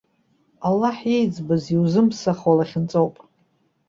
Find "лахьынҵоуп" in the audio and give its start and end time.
2.57-3.15